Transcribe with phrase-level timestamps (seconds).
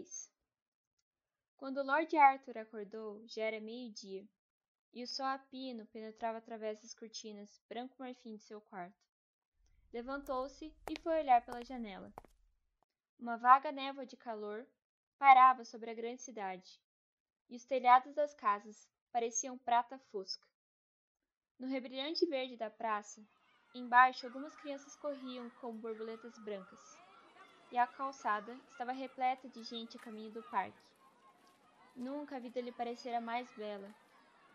[0.00, 0.30] Capítulo 3
[1.56, 4.26] Quando Lord Arthur acordou, já era meio-dia,
[4.94, 8.96] e o sol a pino penetrava através das cortinas branco marfim de seu quarto.
[9.92, 12.12] Levantou-se e foi olhar pela janela.
[13.18, 14.66] Uma vaga névoa de calor
[15.18, 16.80] pairava sobre a grande cidade,
[17.50, 20.48] e os telhados das casas pareciam prata fosca.
[21.58, 23.22] No rebrilhante verde da praça,
[23.74, 26.99] embaixo algumas crianças corriam como borboletas brancas
[27.72, 30.78] e a calçada estava repleta de gente a caminho do parque.
[31.94, 33.94] Nunca a vida lhe parecera mais bela.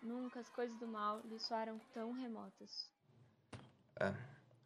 [0.01, 2.91] Nunca as coisas do mal lhe soaram tão remotas.
[3.99, 4.13] Ah,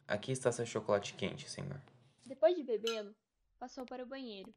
[0.06, 1.80] aqui está seu chocolate quente, senhor.
[2.26, 3.14] Depois de bebê-lo,
[3.58, 4.52] passou para o banheiro.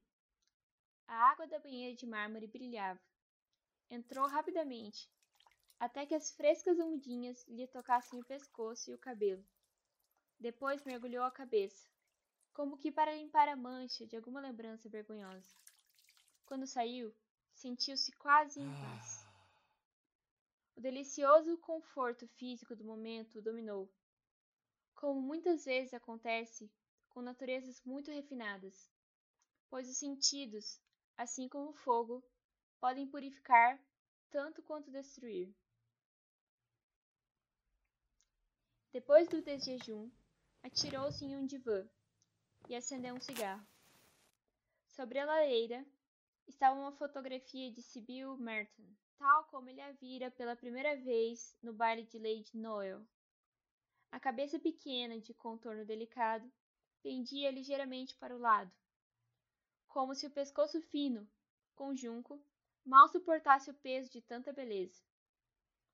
[1.08, 3.00] A água da banheira de mármore brilhava.
[3.90, 5.10] Entrou rapidamente,
[5.80, 9.46] até que as frescas ondinhas lhe tocassem o pescoço e o cabelo.
[10.40, 11.88] Depois mergulhou a cabeça,
[12.54, 15.56] como que para limpar a mancha de alguma lembrança vergonhosa.
[16.46, 17.14] Quando saiu,
[17.52, 19.26] sentiu-se quase em paz.
[20.76, 23.92] O delicioso conforto físico do momento o dominou,
[24.94, 26.72] como muitas vezes acontece
[27.10, 28.90] com naturezas muito refinadas,
[29.70, 30.80] pois os sentidos,
[31.18, 32.24] assim como o fogo,
[32.80, 33.80] podem purificar
[34.30, 35.54] tanto quanto destruir.
[38.92, 40.12] Depois do desjejum,
[40.62, 41.88] atirou-se em um divã
[42.70, 43.66] e acendeu um cigarro.
[44.88, 45.86] Sobre a lareira
[46.48, 48.84] estava uma fotografia de Sibyl Merton,
[49.18, 53.06] tal como ele a vira pela primeira vez no baile de Lady Noel.
[54.12, 56.50] A cabeça pequena, de contorno delicado,
[57.02, 58.72] pendia ligeiramente para o lado,
[59.88, 61.28] como se o pescoço fino,
[61.76, 62.42] com junco,
[62.86, 65.02] mal suportasse o peso de tanta beleza.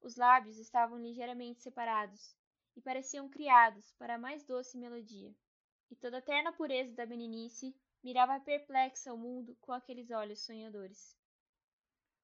[0.01, 2.35] Os lábios estavam ligeiramente separados
[2.75, 5.33] e pareciam criados para a mais doce melodia
[5.89, 11.17] e toda a terna pureza da meninice mirava perplexa o mundo com aqueles olhos sonhadores.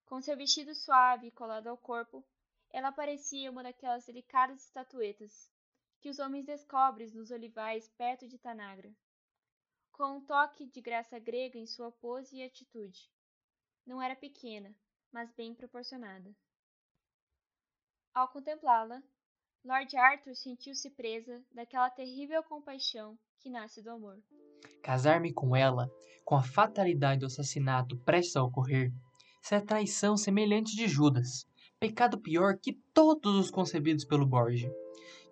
[0.06, 2.24] Com seu vestido suave colado ao corpo,
[2.70, 5.52] ela parecia uma daquelas delicadas estatuetas
[6.00, 8.94] que os homens descobrem nos olivais perto de Tanagra,
[9.92, 13.10] com um toque de graça grega em sua pose e atitude.
[13.86, 14.76] Não era pequena,
[15.12, 16.36] mas bem proporcionada.
[18.14, 19.02] Ao contemplá-la,
[19.66, 24.20] Lord Arthur sentiu-se presa daquela terrível compaixão que nasce do amor.
[24.84, 25.90] Casar-me com ela,
[26.24, 28.94] com a fatalidade do assassinato prestes a ocorrer,
[29.42, 31.48] será traição semelhante de Judas,
[31.80, 34.72] pecado pior que todos os concebidos pelo Borgia.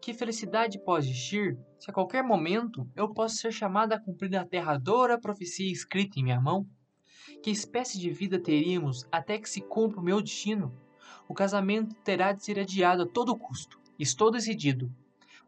[0.01, 4.41] Que felicidade pode existir se a qualquer momento eu posso ser chamada a cumprir a
[4.41, 6.67] aterradora profecia escrita em minha mão?
[7.43, 10.75] Que espécie de vida teríamos até que se cumpra o meu destino?
[11.27, 13.82] O casamento terá de ser adiado a todo custo.
[13.99, 14.91] Estou decidido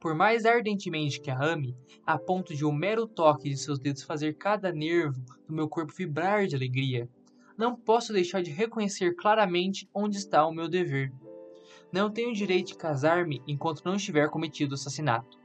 [0.05, 1.75] por mais ardentemente que a ame,
[2.05, 5.91] a ponto de um mero toque de seus dedos fazer cada nervo do meu corpo
[5.91, 7.09] vibrar de alegria,
[7.57, 11.11] não posso deixar de reconhecer claramente onde está o meu dever.
[11.91, 15.39] Não tenho direito de casar-me enquanto não estiver cometido o assassinato.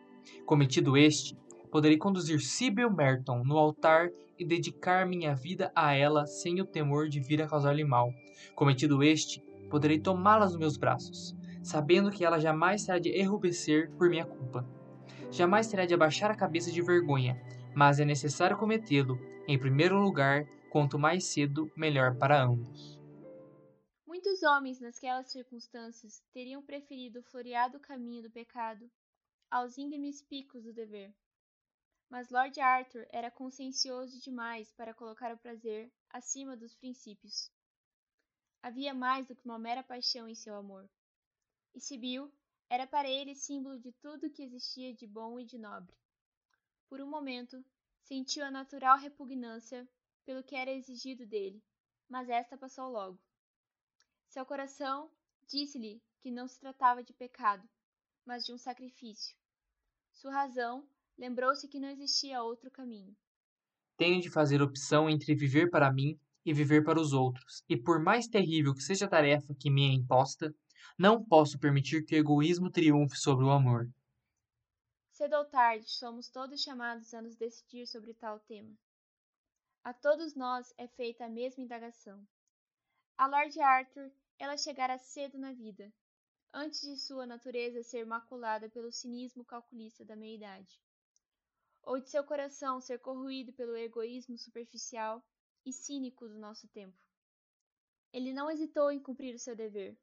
[0.45, 1.35] Cometido este,
[1.71, 7.09] poderei conduzir Sibyl Merton no altar e dedicar minha vida a ela sem o temor
[7.09, 8.13] de vir a causar-lhe mal.
[8.55, 9.41] Cometido este,
[9.71, 14.67] poderei tomá-la nos meus braços, sabendo que ela jamais terá de enrubescer por minha culpa.
[15.31, 17.41] Jamais terá de abaixar a cabeça de vergonha,
[17.75, 23.01] mas é necessário cometê-lo, em primeiro lugar, quanto mais cedo, melhor para ambos.
[24.07, 28.91] Muitos homens, nasquelas circunstâncias, teriam preferido o floreado caminho do pecado
[29.51, 31.15] aos íngremes picos do dever.
[32.09, 37.53] Mas Lord Arthur era consciencioso demais para colocar o prazer acima dos princípios.
[38.63, 40.89] Havia mais do que uma mera paixão em seu amor
[41.75, 42.33] e Sibyl
[42.69, 45.97] era para ele símbolo de tudo que existia de bom e de nobre.
[46.89, 47.65] Por um momento,
[48.03, 49.89] sentiu a natural repugnância
[50.25, 51.63] pelo que era exigido dele,
[52.09, 53.21] mas esta passou logo.
[54.29, 55.11] Seu coração
[55.49, 57.69] disse-lhe que não se tratava de pecado,
[58.25, 59.37] mas de um sacrifício.
[60.13, 60.89] Sua razão
[61.19, 63.17] lembrou-se que não existia outro caminho.
[63.97, 68.03] Tenho de fazer opção entre viver para mim e viver para os outros, e por
[68.03, 70.55] mais terrível que seja a tarefa que me é imposta,
[70.99, 73.89] não posso permitir que o egoísmo triunfe sobre o amor.
[75.13, 78.75] Cedo ou tarde, somos todos chamados a nos decidir sobre tal tema.
[79.83, 82.27] A todos nós é feita a mesma indagação.
[83.17, 85.93] A Lord Arthur, ela chegara cedo na vida,
[86.53, 90.81] antes de sua natureza ser maculada pelo cinismo calculista da meia-idade,
[91.83, 95.23] ou de seu coração ser corroído pelo egoísmo superficial
[95.65, 96.97] e cínico do nosso tempo.
[98.13, 99.97] Ele não hesitou em cumprir o seu dever,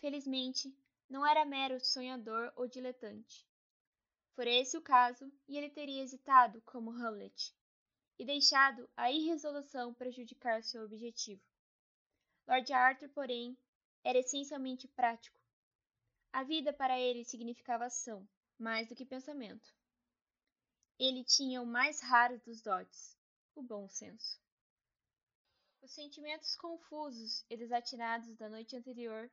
[0.00, 0.76] Felizmente,
[1.08, 3.46] não era mero sonhador ou diletante.
[4.34, 7.54] Fora esse o caso, e ele teria hesitado como Hamlet.
[8.18, 11.42] e deixado a irresolução prejudicar seu objetivo.
[12.46, 13.56] Lord Arthur, porém,
[14.02, 15.38] era essencialmente prático.
[16.32, 18.26] A vida para ele significava ação,
[18.58, 19.74] mais do que pensamento.
[20.98, 23.18] Ele tinha o mais raro dos dotes,
[23.54, 24.40] o bom senso.
[25.82, 29.30] Os sentimentos confusos e desatinados da noite anterior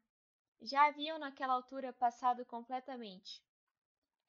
[0.64, 3.44] já haviam naquela altura passado completamente.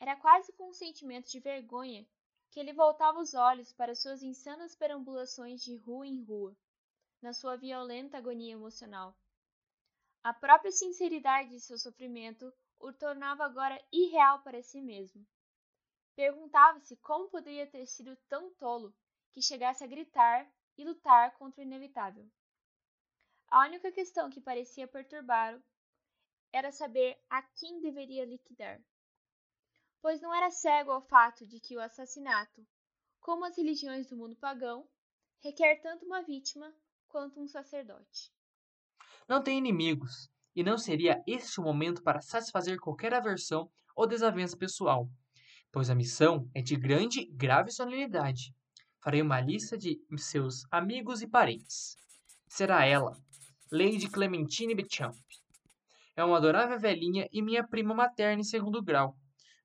[0.00, 2.04] Era quase com um sentimento de vergonha
[2.50, 6.56] que ele voltava os olhos para suas insanas perambulações de rua em rua,
[7.22, 9.16] na sua violenta agonia emocional.
[10.25, 15.25] A própria sinceridade de seu sofrimento o tornava agora irreal para si mesmo.
[16.16, 18.92] Perguntava-se como poderia ter sido tão tolo
[19.31, 22.28] que chegasse a gritar e lutar contra o inevitável.
[23.48, 25.62] A única questão que parecia perturbá-lo
[26.54, 28.80] era saber a quem deveria liquidar.
[30.00, 32.66] Pois não era cego ao fato de que o assassinato,
[33.20, 34.88] como as religiões do mundo pagão,
[35.42, 36.74] requer tanto uma vítima
[37.08, 38.32] quanto um sacerdote
[39.28, 44.56] não tem inimigos, e não seria este o momento para satisfazer qualquer aversão ou desavença
[44.56, 45.08] pessoal,
[45.72, 48.54] pois a missão é de grande e grave solenidade.
[49.02, 51.96] Farei uma lista de seus amigos e parentes.
[52.48, 53.12] Será ela,
[53.72, 55.16] Lady Clementine Beauchamp.
[56.16, 59.16] É uma adorável velhinha e minha prima materna em segundo grau.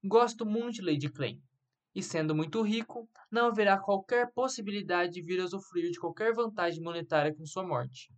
[0.04, 1.42] Gosto muito de Lady Clem.
[1.94, 6.82] E sendo muito rico, não haverá qualquer possibilidade de vir a usufruir de qualquer vantagem
[6.82, 8.10] monetária com sua morte.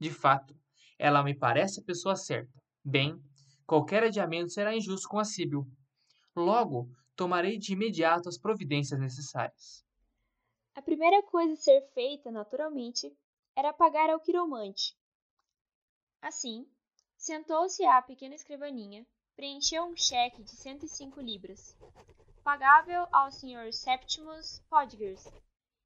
[0.00, 0.54] De fato,
[0.98, 2.52] ela me parece a pessoa certa.
[2.84, 3.20] Bem,
[3.66, 5.66] qualquer adiamento será injusto com a Síbil.
[6.34, 9.84] Logo, tomarei de imediato as providências necessárias.
[10.74, 13.10] A primeira coisa a ser feita, naturalmente,
[13.56, 14.94] era pagar ao quiromante.
[16.20, 16.66] Assim,
[17.16, 21.76] sentou-se à pequena escrivaninha, preencheu um cheque de 105 libras,
[22.42, 23.72] pagável ao Sr.
[23.72, 25.26] Septimus Podgers,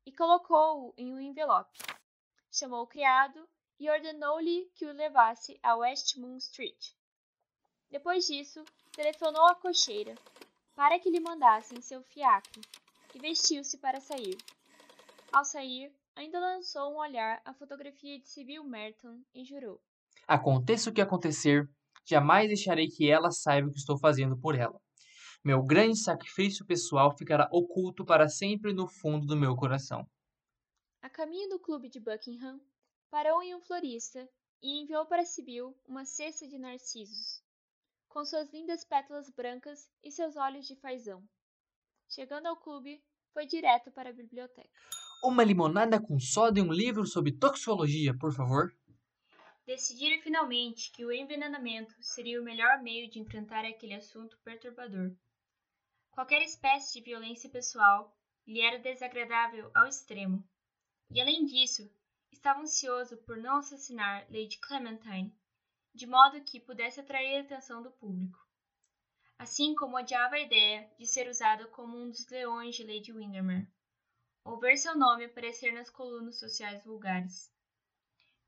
[0.05, 1.79] e colocou-o em um envelope.
[2.51, 3.49] Chamou o criado
[3.79, 6.93] e ordenou-lhe que o levasse a Westmoon Street.
[7.91, 10.15] Depois disso, telefonou à cocheira
[10.75, 12.63] para que lhe mandassem seu fiacre
[13.15, 14.37] e vestiu-se para sair.
[15.33, 19.81] Ao sair, ainda lançou um olhar à fotografia de Sibyl Merton e jurou:
[20.31, 21.69] Aconteça o que acontecer,
[22.09, 24.81] jamais deixarei que ela saiba o que estou fazendo por ela.
[25.45, 30.07] Meu grande sacrifício pessoal ficará oculto para sempre no fundo do meu coração.
[31.03, 32.61] A caminho do clube de Buckingham,
[33.11, 34.25] parou em um florista
[34.63, 37.43] e enviou para Sibyl uma cesta de narcisos,
[38.09, 41.25] com suas lindas pétalas brancas e seus olhos de fazão.
[42.09, 43.03] Chegando ao clube,
[43.35, 44.79] foi direto para a biblioteca.
[45.25, 48.73] Uma limonada com soda e um livro sobre toxicologia, por favor.
[49.67, 55.15] Decidira finalmente que o envenenamento seria o melhor meio de enfrentar aquele assunto perturbador.
[56.11, 58.17] Qualquer espécie de violência pessoal
[58.47, 60.45] lhe era desagradável ao extremo,
[61.11, 61.89] e além disso,
[62.33, 65.35] estava ansioso por não assassinar Lady Clementine,
[65.95, 68.39] de modo que pudesse atrair a atenção do público.
[69.39, 73.69] Assim como odiava a ideia de ser usado como um dos leões de Lady Windermere,
[74.45, 77.53] ou ver seu nome aparecer nas colunas sociais vulgares.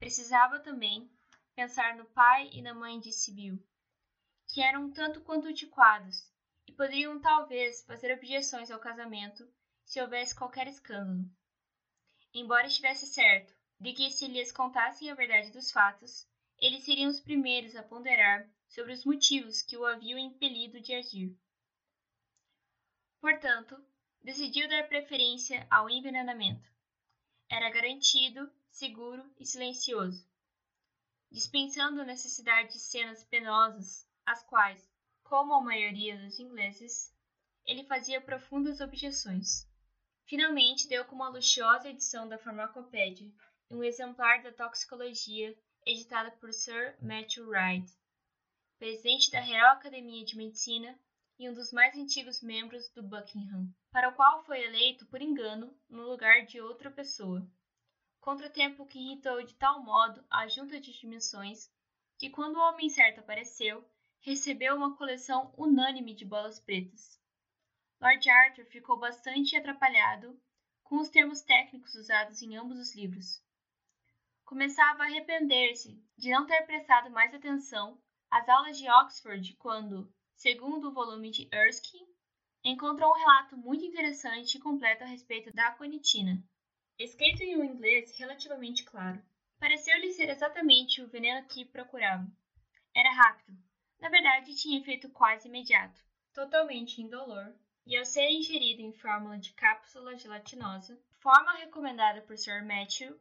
[0.02, 1.08] Precisava também
[1.54, 3.56] pensar no pai e na mãe de Sibyl,
[4.48, 6.28] que eram tanto quanto antiquados
[6.66, 9.48] e poderiam talvez fazer objeções ao casamento
[9.84, 11.24] se houvesse qualquer escândalo.
[12.34, 16.26] Embora estivesse certo de que se lhes contassem a verdade dos fatos,
[16.58, 21.32] eles seriam os primeiros a ponderar sobre os motivos que o haviam impelido de agir.
[23.20, 23.80] Portanto,
[24.20, 26.68] decidiu dar preferência ao envenenamento.
[27.48, 30.26] Era garantido, seguro e silencioso,
[31.30, 34.90] dispensando a necessidade de cenas penosas, às quais,
[35.22, 37.14] como a maioria dos ingleses,
[37.66, 39.68] ele fazia profundas objeções.
[40.24, 43.30] Finalmente deu com uma luxuosa edição da Farmacopédia
[43.70, 47.90] um exemplar da toxicologia editada por Sir Matthew Wright,
[48.78, 50.98] presidente da Real Academia de Medicina
[51.38, 55.78] e um dos mais antigos membros do Buckingham, para o qual foi eleito por engano
[55.90, 57.46] no lugar de outra pessoa.
[58.22, 61.68] Contratempo que irritou de tal modo a junta de dimensões
[62.16, 63.84] que, quando o homem certo apareceu,
[64.20, 67.20] recebeu uma coleção unânime de bolas pretas.
[68.00, 70.40] Lord Arthur ficou bastante atrapalhado
[70.84, 73.42] com os termos técnicos usados em ambos os livros.
[74.44, 78.00] Começava a arrepender-se de não ter prestado mais atenção
[78.30, 82.06] às aulas de Oxford quando, segundo o volume de Erskine,
[82.62, 86.40] encontrou um relato muito interessante e completo a respeito da aconitina,
[87.04, 89.22] escrito em um inglês relativamente claro.
[89.58, 92.26] Pareceu-lhe ser exatamente o veneno que procurava.
[92.94, 93.56] Era rápido,
[94.00, 96.00] na verdade tinha efeito quase imediato,
[96.32, 97.54] totalmente indolor,
[97.86, 103.18] e ao ser ingerido em fórmula de cápsula gelatinosa, forma recomendada por Sir Matthew,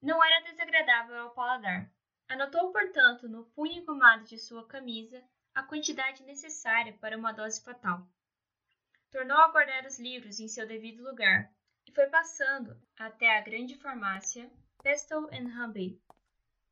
[0.00, 1.90] não era desagradável ao paladar.
[2.28, 5.22] Anotou, portanto, no punho engomado de sua camisa
[5.54, 8.06] a quantidade necessária para uma dose fatal.
[9.10, 11.52] Tornou a guardar os livros em seu devido lugar
[11.86, 14.50] e foi passando até a grande farmácia
[14.82, 16.00] Pestle Humby,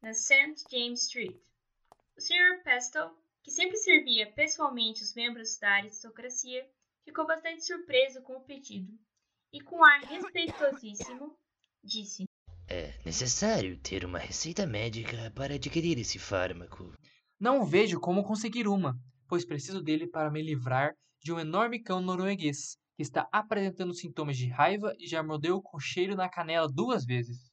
[0.02, 0.64] na St.
[0.71, 1.37] James Street.
[2.17, 2.62] O Sr.
[2.64, 3.11] Pestle,
[3.43, 6.69] que sempre servia pessoalmente os membros da aristocracia,
[7.05, 8.93] ficou bastante surpreso com o pedido
[9.52, 11.37] e, com ar respeitosíssimo,
[11.83, 12.25] disse:
[12.69, 16.93] É necessário ter uma receita médica para adquirir esse fármaco.
[17.38, 18.99] Não vejo como conseguir uma,
[19.29, 24.37] pois preciso dele para me livrar de um enorme cão norueguês que está apresentando sintomas
[24.37, 27.50] de raiva e já mordeu o cocheiro na canela duas vezes.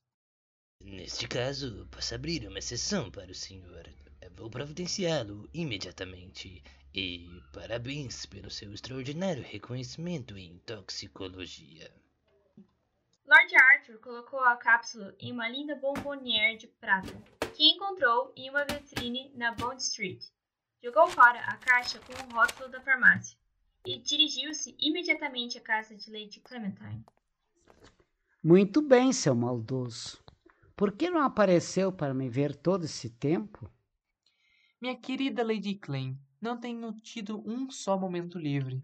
[0.83, 3.89] Neste caso, posso abrir uma exceção para o senhor.
[4.35, 6.61] Vou providenciá-lo imediatamente.
[6.93, 11.89] E parabéns pelo seu extraordinário reconhecimento em toxicologia.
[13.25, 17.13] Lord Arthur colocou a cápsula em uma linda bombonière de prata,
[17.55, 20.25] que encontrou em uma vitrine na Bond Street.
[20.83, 23.37] Jogou fora a caixa com o rótulo da farmácia
[23.87, 27.05] e dirigiu-se imediatamente à casa de Lady Clementine.
[28.43, 30.21] Muito bem, seu maldoso.
[30.75, 33.71] Por que não apareceu para me ver todo esse tempo?
[34.81, 38.81] Minha querida Lady Klein, não tenho tido um só momento livre.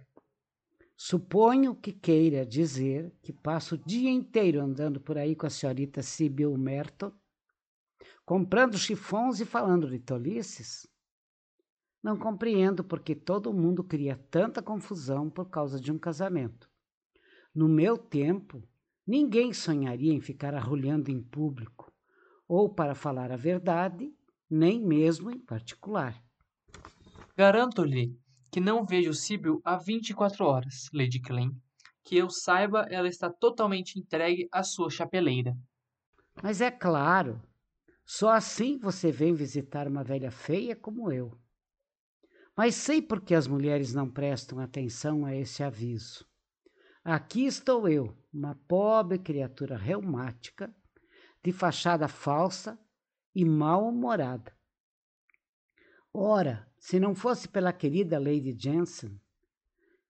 [0.96, 6.02] Suponho que queira dizer que passo o dia inteiro andando por aí com a senhorita
[6.02, 7.12] Sibyl Merton,
[8.26, 10.88] comprando chifões e falando de tolices.
[12.04, 16.70] Não compreendo porque todo mundo cria tanta confusão por causa de um casamento.
[17.56, 18.62] No meu tempo,
[19.08, 21.94] ninguém sonharia em ficar arrulhando em público,
[22.46, 24.14] ou, para falar a verdade,
[24.50, 26.22] nem mesmo em particular.
[27.38, 28.20] Garanto-lhe
[28.52, 31.52] que não vejo Sibyl há 24 horas, Lady Klein.
[32.04, 35.56] Que eu saiba, ela está totalmente entregue à sua chapeleira.
[36.44, 37.42] Mas é claro,
[38.06, 41.40] só assim você vem visitar uma velha feia como eu.
[42.56, 46.26] Mas sei por que as mulheres não prestam atenção a esse aviso.
[47.04, 50.74] Aqui estou eu, uma pobre criatura reumática,
[51.44, 52.80] de fachada falsa
[53.36, 54.56] e mal-humorada.
[56.14, 59.20] Ora, se não fosse pela querida Lady Jensen,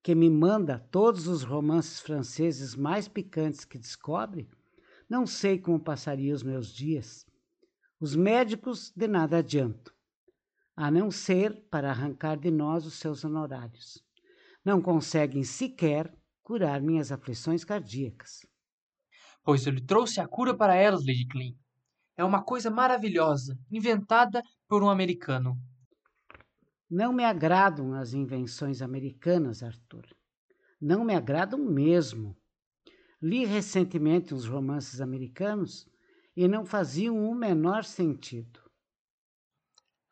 [0.03, 4.50] que me manda todos os romances franceses mais picantes que descobre,
[5.09, 7.25] não sei como passaria os meus dias.
[8.00, 9.92] Os médicos de nada adiantam,
[10.75, 14.03] a não ser para arrancar de nós os seus honorários.
[14.65, 16.12] Não conseguem sequer
[16.42, 18.46] curar minhas aflições cardíacas.
[19.44, 21.58] Pois eu lhe trouxe a cura para elas, Lady Klein.
[22.15, 25.58] É uma coisa maravilhosa, inventada por um americano.
[26.89, 30.06] Não me agradam as invenções americanas, Arthur.
[30.80, 32.38] Não me agradam mesmo.
[33.22, 35.88] Li recentemente uns romances americanos
[36.36, 38.62] e não faziam o menor sentido.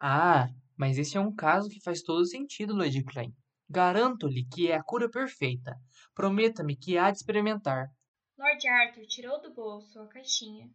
[0.04, 3.32] Ah, mas esse é um caso que faz todo sentido, Lady Klein.
[3.70, 5.76] Garanto-lhe que é a cura perfeita.
[6.16, 7.88] Prometa-me que há de experimentar.
[8.36, 10.68] Lord Arthur tirou do bolso a caixinha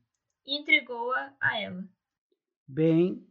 [0.46, 1.82] e entregou-a a ela.
[2.68, 3.26] Bem,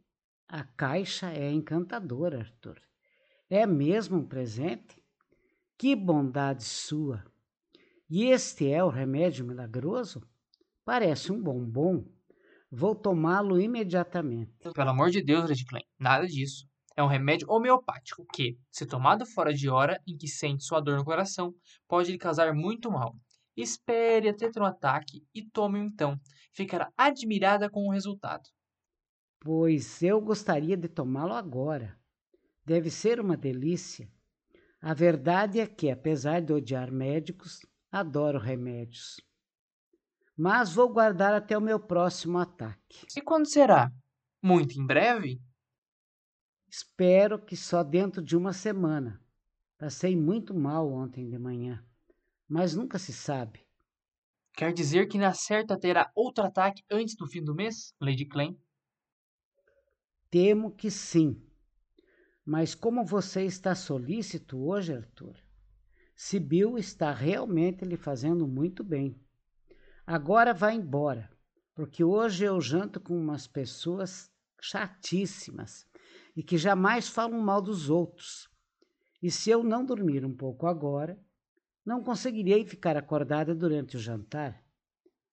[0.49, 2.81] a caixa é encantadora, Arthur.
[3.49, 5.01] É mesmo um presente?
[5.77, 7.23] Que bondade sua!
[8.09, 10.21] E este é o remédio milagroso?
[10.83, 12.05] Parece um bombom.
[12.77, 14.51] Vou tomá-lo imediatamente.
[14.73, 16.67] Pelo amor de Deus, Klein, nada disso.
[16.93, 20.97] É um remédio homeopático que, se tomado fora de hora em que sente sua dor
[20.97, 21.55] no coração,
[21.87, 23.15] pode lhe causar muito mal.
[23.55, 26.19] Espere até ter um ataque e tome-o então.
[26.51, 28.43] Ficará admirada com o resultado.
[29.39, 31.97] Pois eu gostaria de tomá-lo agora.
[32.65, 34.11] Deve ser uma delícia.
[34.81, 39.15] A verdade é que, apesar de odiar médicos, adoro remédios.
[40.37, 43.05] Mas vou guardar até o meu próximo ataque.
[43.15, 43.91] E quando será?
[44.41, 45.41] Muito em breve?
[46.69, 49.21] Espero que só dentro de uma semana.
[49.77, 51.83] Passei muito mal ontem de manhã,
[52.47, 53.65] mas nunca se sabe.
[54.53, 58.57] Quer dizer que na certa terá outro ataque antes do fim do mês, Lady Klein?
[60.29, 61.41] Temo que sim.
[62.45, 65.35] Mas como você está solícito hoje, Arthur,
[66.15, 69.19] Sibyl está realmente lhe fazendo muito bem.
[70.07, 71.31] Agora vá embora,
[71.73, 74.31] porque hoje eu janto com umas pessoas
[74.61, 75.85] chatíssimas
[76.35, 78.47] e que jamais falam mal dos outros.
[79.21, 81.19] E se eu não dormir um pouco agora,
[81.83, 84.63] não conseguirei ficar acordada durante o jantar.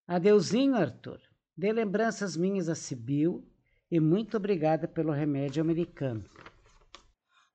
[0.07, 1.21] Adeusinho, Arthur.
[1.55, 3.47] Dê lembranças minhas a Sibyl
[3.91, 6.25] e muito obrigada pelo remédio americano.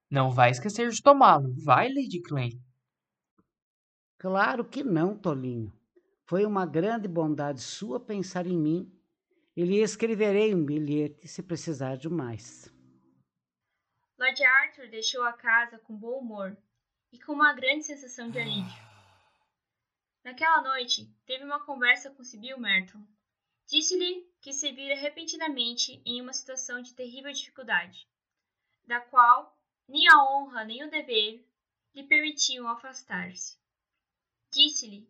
[0.10, 2.62] Não vai esquecer de tomá-lo, vai, Lady Klein?
[4.20, 5.77] Claro que não, Tolinho.
[6.28, 8.92] Foi uma grande bondade sua pensar em mim
[9.56, 12.70] e lhe escreverei um bilhete se precisar de mais.
[14.20, 16.58] Lord Arthur deixou a casa com bom humor
[17.14, 18.88] e com uma grande sensação de alívio.
[20.22, 23.08] Naquela noite, teve uma conversa com Sibyl Merton.
[23.66, 28.06] Disse-lhe que se vira repentinamente em uma situação de terrível dificuldade,
[28.86, 29.58] da qual
[29.88, 31.48] nem a honra nem o dever
[31.96, 33.58] lhe permitiam afastar-se.
[34.52, 35.10] Disse-lhe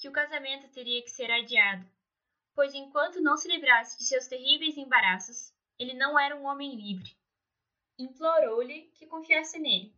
[0.00, 1.88] que o casamento teria que ser adiado,
[2.56, 7.14] pois enquanto não se livrasse de seus terríveis embaraços, ele não era um homem livre
[8.02, 9.94] implorou-lhe que confiasse nele,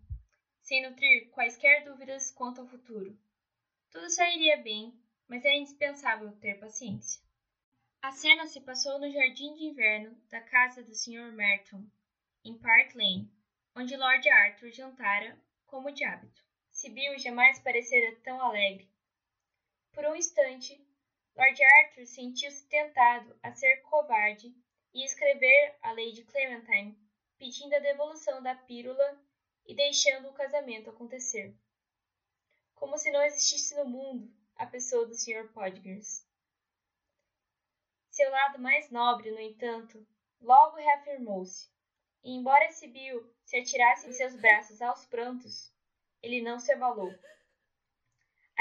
[0.60, 3.16] sem nutrir quaisquer dúvidas quanto ao futuro.
[3.90, 4.92] Tudo sairia bem,
[5.28, 7.22] mas era indispensável ter paciência.
[8.00, 11.32] A cena se passou no jardim de inverno da casa do Sr.
[11.32, 11.84] Merton,
[12.44, 13.30] em Park Lane,
[13.76, 16.42] onde Lord Arthur jantara como de hábito.
[16.70, 18.88] Sibyl jamais parecera tão alegre.
[19.92, 20.84] Por um instante,
[21.36, 24.54] Lord Arthur sentiu-se tentado a ser covarde
[24.92, 26.98] e escrever a Lady Clementine
[27.38, 29.20] pedindo a devolução da pílula
[29.66, 31.54] e deixando o casamento acontecer.
[32.74, 35.52] Como se não existisse no mundo a pessoa do Sr.
[35.52, 36.26] Podgers.
[38.10, 40.06] Seu lado mais nobre, no entanto,
[40.40, 41.68] logo reafirmou-se,
[42.22, 45.72] e embora Sibyl se atirasse em seus braços aos prantos,
[46.22, 47.12] ele não se abalou.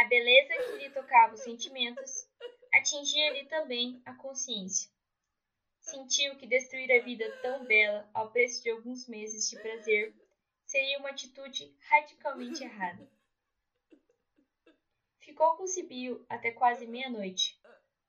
[0.01, 2.27] A beleza que lhe tocava os sentimentos
[2.74, 4.89] atingia-lhe também a consciência.
[5.79, 10.12] Sentiu que destruir a vida tão bela ao preço de alguns meses de prazer
[10.65, 13.08] seria uma atitude radicalmente errada.
[15.20, 17.62] Ficou com Sibyl até quase meia-noite,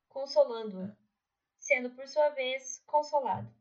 [0.09, 0.97] consolando-a,
[1.59, 3.55] sendo por sua vez consolado.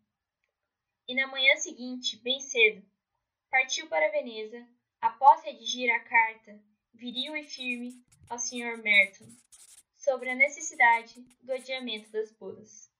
[1.05, 2.81] E na manhã seguinte, bem cedo,
[3.49, 4.65] partiu para Veneza,
[5.01, 8.77] após redigir a carta, viril e firme, ao Sr.
[8.81, 9.27] Merton,
[9.95, 12.91] sobre a necessidade do adiamento das bodas.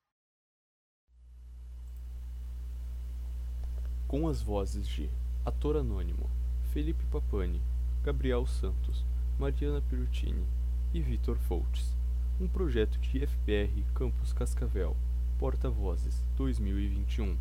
[4.11, 5.09] com as vozes de
[5.45, 6.29] Ator Anônimo,
[6.73, 7.61] Felipe Papani,
[8.03, 9.05] Gabriel Santos,
[9.39, 10.45] Mariana Pirutini
[10.93, 11.95] e Vitor Foltz.
[12.37, 14.97] Um projeto de FPR Campus Cascavel,
[15.39, 17.37] Porta-Vozes 2021.